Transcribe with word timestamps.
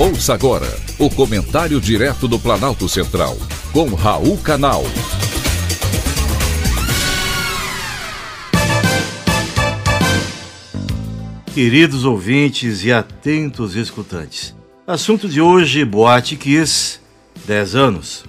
Ouça 0.00 0.32
agora 0.32 0.72
o 0.96 1.10
comentário 1.10 1.80
direto 1.80 2.28
do 2.28 2.38
Planalto 2.38 2.88
Central, 2.88 3.36
com 3.72 3.92
Raul 3.96 4.38
Canal. 4.38 4.84
Queridos 11.52 12.04
ouvintes 12.04 12.84
e 12.84 12.92
atentos 12.92 13.74
escutantes, 13.74 14.54
assunto 14.86 15.28
de 15.28 15.40
hoje: 15.40 15.84
Boate 15.84 16.36
Kiss, 16.36 17.00
10 17.44 17.74
anos. 17.74 18.24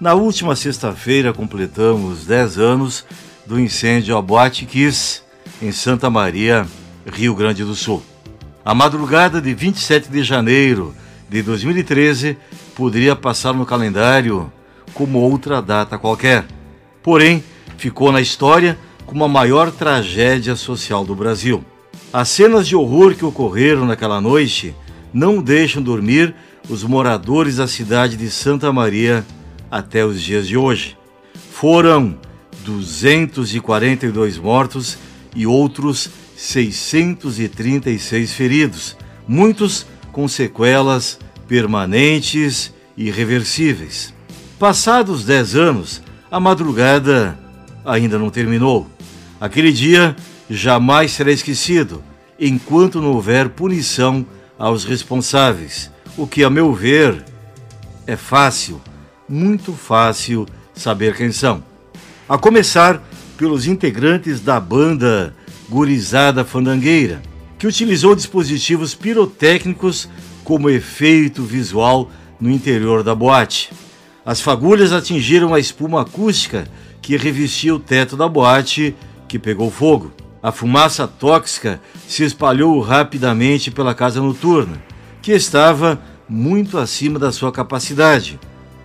Na 0.00 0.14
última 0.14 0.54
sexta-feira 0.54 1.32
completamos 1.32 2.26
10 2.26 2.58
anos 2.58 3.04
do 3.44 3.58
incêndio 3.58 4.16
à 4.16 4.22
Boate 4.22 4.64
Kiss, 4.66 5.20
em 5.60 5.72
Santa 5.72 6.08
Maria, 6.08 6.64
Rio 7.04 7.34
Grande 7.34 7.64
do 7.64 7.74
Sul. 7.74 8.11
A 8.64 8.74
madrugada 8.74 9.40
de 9.40 9.52
27 9.52 10.08
de 10.08 10.22
janeiro 10.22 10.94
de 11.28 11.42
2013 11.42 12.36
poderia 12.76 13.16
passar 13.16 13.52
no 13.52 13.66
calendário 13.66 14.52
como 14.94 15.18
outra 15.18 15.60
data 15.60 15.98
qualquer. 15.98 16.46
Porém, 17.02 17.42
ficou 17.76 18.12
na 18.12 18.20
história 18.20 18.78
como 19.04 19.24
a 19.24 19.28
maior 19.28 19.72
tragédia 19.72 20.54
social 20.54 21.04
do 21.04 21.12
Brasil. 21.12 21.64
As 22.12 22.28
cenas 22.28 22.68
de 22.68 22.76
horror 22.76 23.16
que 23.16 23.24
ocorreram 23.24 23.84
naquela 23.84 24.20
noite 24.20 24.76
não 25.12 25.42
deixam 25.42 25.82
dormir 25.82 26.32
os 26.68 26.84
moradores 26.84 27.56
da 27.56 27.66
cidade 27.66 28.16
de 28.16 28.30
Santa 28.30 28.72
Maria 28.72 29.26
até 29.68 30.04
os 30.06 30.22
dias 30.22 30.46
de 30.46 30.56
hoje. 30.56 30.96
Foram 31.50 32.16
242 32.64 34.38
mortos 34.38 34.98
e 35.34 35.48
outros 35.48 36.08
636 36.42 38.32
feridos, 38.32 38.96
muitos 39.28 39.86
com 40.10 40.26
sequelas 40.26 41.16
permanentes 41.46 42.74
e 42.96 43.06
irreversíveis. 43.06 44.12
Passados 44.58 45.24
10 45.24 45.54
anos, 45.54 46.02
a 46.28 46.40
madrugada 46.40 47.38
ainda 47.84 48.18
não 48.18 48.28
terminou. 48.28 48.90
Aquele 49.40 49.72
dia 49.72 50.16
jamais 50.50 51.12
será 51.12 51.30
esquecido 51.30 52.02
enquanto 52.40 53.00
não 53.00 53.12
houver 53.12 53.50
punição 53.50 54.26
aos 54.58 54.82
responsáveis, 54.82 55.92
o 56.16 56.26
que, 56.26 56.42
a 56.42 56.50
meu 56.50 56.74
ver, 56.74 57.24
é 58.04 58.16
fácil, 58.16 58.82
muito 59.28 59.74
fácil 59.74 60.44
saber 60.74 61.14
quem 61.16 61.30
são. 61.30 61.62
A 62.28 62.36
começar 62.36 63.00
pelos 63.38 63.68
integrantes 63.68 64.40
da 64.40 64.58
banda 64.58 65.36
Gurizada 65.72 66.44
Fandangueira, 66.44 67.22
que 67.58 67.66
utilizou 67.66 68.14
dispositivos 68.14 68.94
pirotécnicos 68.94 70.06
como 70.44 70.68
efeito 70.68 71.42
visual 71.42 72.10
no 72.38 72.50
interior 72.50 73.02
da 73.02 73.14
boate. 73.14 73.72
As 74.22 74.38
fagulhas 74.38 74.92
atingiram 74.92 75.54
a 75.54 75.58
espuma 75.58 76.02
acústica 76.02 76.68
que 77.00 77.16
revestia 77.16 77.74
o 77.74 77.78
teto 77.78 78.18
da 78.18 78.28
boate, 78.28 78.94
que 79.26 79.38
pegou 79.38 79.70
fogo. 79.70 80.12
A 80.42 80.52
fumaça 80.52 81.08
tóxica 81.08 81.80
se 82.06 82.22
espalhou 82.22 82.78
rapidamente 82.82 83.70
pela 83.70 83.94
casa 83.94 84.20
noturna, 84.20 84.76
que 85.22 85.32
estava 85.32 85.98
muito 86.28 86.76
acima 86.76 87.18
da 87.18 87.32
sua 87.32 87.50
capacidade. 87.50 88.38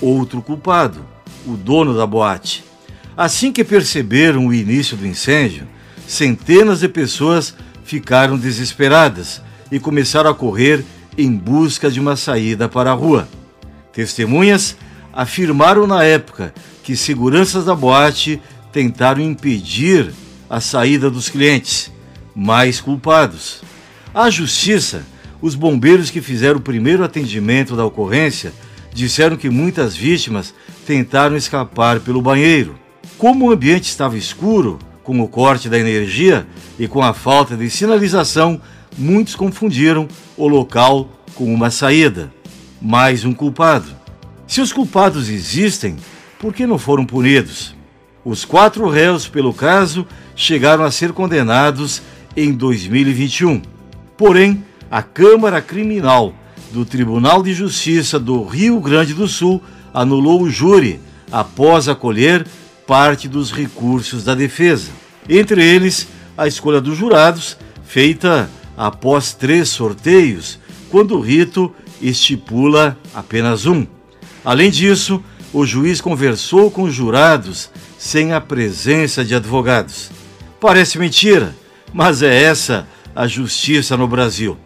Outro 0.00 0.40
culpado, 0.40 1.04
o 1.46 1.58
dono 1.58 1.94
da 1.94 2.06
boate. 2.06 2.64
Assim 3.14 3.52
que 3.52 3.64
perceberam 3.64 4.46
o 4.46 4.54
início 4.54 4.96
do 4.96 5.06
incêndio, 5.06 5.68
centenas 6.10 6.80
de 6.80 6.88
pessoas 6.88 7.54
ficaram 7.84 8.36
desesperadas 8.36 9.40
e 9.70 9.78
começaram 9.78 10.28
a 10.28 10.34
correr 10.34 10.84
em 11.16 11.32
busca 11.32 11.88
de 11.88 12.00
uma 12.00 12.16
saída 12.16 12.68
para 12.68 12.90
a 12.90 12.94
rua. 12.94 13.28
Testemunhas 13.92 14.76
afirmaram 15.12 15.86
na 15.86 16.02
época 16.02 16.52
que 16.82 16.96
seguranças 16.96 17.64
da 17.64 17.76
boate 17.76 18.42
tentaram 18.72 19.20
impedir 19.20 20.12
a 20.48 20.60
saída 20.60 21.08
dos 21.08 21.28
clientes, 21.28 21.92
mais 22.34 22.80
culpados. 22.80 23.62
À 24.12 24.28
justiça, 24.30 25.04
os 25.40 25.54
bombeiros 25.54 26.10
que 26.10 26.20
fizeram 26.20 26.58
o 26.58 26.62
primeiro 26.62 27.04
atendimento 27.04 27.76
da 27.76 27.84
ocorrência 27.84 28.52
disseram 28.92 29.36
que 29.36 29.48
muitas 29.48 29.94
vítimas 29.94 30.52
tentaram 30.84 31.36
escapar 31.36 32.00
pelo 32.00 32.20
banheiro. 32.20 32.74
Como 33.16 33.46
o 33.46 33.52
ambiente 33.52 33.84
estava 33.84 34.18
escuro, 34.18 34.78
com 35.02 35.20
o 35.20 35.28
corte 35.28 35.68
da 35.68 35.78
energia 35.78 36.46
e 36.78 36.86
com 36.86 37.02
a 37.02 37.12
falta 37.12 37.56
de 37.56 37.68
sinalização, 37.70 38.60
muitos 38.96 39.34
confundiram 39.34 40.06
o 40.36 40.46
local 40.46 41.08
com 41.34 41.52
uma 41.52 41.70
saída. 41.70 42.32
Mais 42.80 43.24
um 43.24 43.32
culpado. 43.32 43.94
Se 44.46 44.60
os 44.60 44.72
culpados 44.72 45.28
existem, 45.28 45.96
por 46.38 46.52
que 46.52 46.66
não 46.66 46.78
foram 46.78 47.04
punidos? 47.04 47.74
Os 48.24 48.44
quatro 48.44 48.88
réus 48.88 49.28
pelo 49.28 49.52
caso 49.54 50.06
chegaram 50.34 50.84
a 50.84 50.90
ser 50.90 51.12
condenados 51.12 52.02
em 52.36 52.52
2021. 52.52 53.62
Porém, 54.16 54.64
a 54.90 55.02
Câmara 55.02 55.62
Criminal 55.62 56.34
do 56.72 56.84
Tribunal 56.84 57.42
de 57.42 57.52
Justiça 57.52 58.18
do 58.18 58.44
Rio 58.44 58.80
Grande 58.80 59.14
do 59.14 59.26
Sul 59.26 59.62
anulou 59.92 60.42
o 60.42 60.50
júri 60.50 61.00
após 61.30 61.88
acolher 61.88 62.46
parte 62.90 63.28
dos 63.28 63.52
recursos 63.52 64.24
da 64.24 64.34
defesa. 64.34 64.90
Entre 65.28 65.62
eles, 65.62 66.08
a 66.36 66.48
escolha 66.48 66.80
dos 66.80 66.98
jurados, 66.98 67.56
feita 67.84 68.50
após 68.76 69.32
três 69.32 69.68
sorteios, 69.68 70.58
quando 70.90 71.16
o 71.16 71.20
rito 71.20 71.72
estipula 72.02 72.98
apenas 73.14 73.64
um. 73.64 73.86
Além 74.44 74.72
disso, 74.72 75.22
o 75.52 75.64
juiz 75.64 76.00
conversou 76.00 76.68
com 76.68 76.82
os 76.82 76.92
jurados 76.92 77.70
sem 77.96 78.32
a 78.32 78.40
presença 78.40 79.24
de 79.24 79.36
advogados. 79.36 80.10
Parece 80.58 80.98
mentira, 80.98 81.54
mas 81.92 82.24
é 82.24 82.42
essa 82.42 82.88
a 83.14 83.24
justiça 83.24 83.96
no 83.96 84.08
Brasil. 84.08 84.58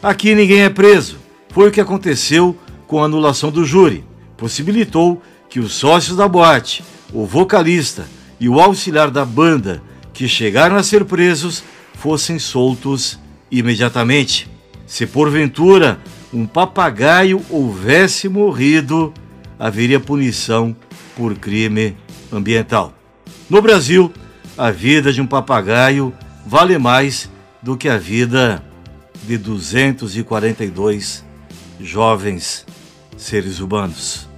Aqui 0.00 0.36
ninguém 0.36 0.60
é 0.60 0.70
preso. 0.70 1.18
Foi 1.48 1.68
o 1.68 1.72
que 1.72 1.80
aconteceu 1.80 2.56
com 2.86 3.02
a 3.02 3.06
anulação 3.06 3.50
do 3.50 3.64
júri. 3.64 4.04
Possibilitou 4.36 5.20
que 5.50 5.58
os 5.58 5.72
sócios 5.72 6.16
da 6.16 6.28
boate 6.28 6.84
o 7.12 7.26
vocalista 7.26 8.06
e 8.40 8.48
o 8.48 8.60
auxiliar 8.60 9.10
da 9.10 9.24
banda 9.24 9.82
que 10.12 10.28
chegaram 10.28 10.76
a 10.76 10.82
ser 10.82 11.04
presos 11.04 11.62
fossem 11.94 12.38
soltos 12.38 13.18
imediatamente. 13.50 14.50
Se 14.86 15.06
porventura 15.06 15.98
um 16.32 16.46
papagaio 16.46 17.44
houvesse 17.50 18.28
morrido, 18.28 19.12
haveria 19.58 20.00
punição 20.00 20.74
por 21.16 21.34
crime 21.36 21.96
ambiental. 22.32 22.92
No 23.48 23.60
Brasil, 23.60 24.12
a 24.56 24.70
vida 24.70 25.12
de 25.12 25.20
um 25.20 25.26
papagaio 25.26 26.12
vale 26.46 26.78
mais 26.78 27.30
do 27.62 27.76
que 27.76 27.88
a 27.88 27.98
vida 27.98 28.62
de 29.24 29.38
242 29.38 31.24
jovens 31.80 32.66
seres 33.16 33.60
humanos. 33.60 34.28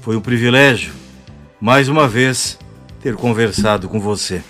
Foi 0.00 0.16
um 0.16 0.20
privilégio 0.20 1.03
mais 1.64 1.88
uma 1.88 2.06
vez 2.06 2.58
ter 3.00 3.16
conversado 3.16 3.88
com 3.88 3.98
você. 3.98 4.42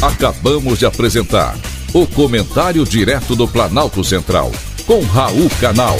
Acabamos 0.00 0.78
de 0.78 0.86
apresentar 0.86 1.54
o 1.92 2.06
Comentário 2.06 2.82
Direto 2.86 3.36
do 3.36 3.46
Planalto 3.46 4.02
Central, 4.02 4.50
com 4.86 5.02
Raul 5.02 5.50
Canal. 5.60 5.98